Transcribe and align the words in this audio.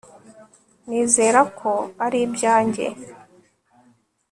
nizera 0.87 1.39
ko 1.59 1.71
ari 2.05 2.19
ibyanjye 2.25 2.85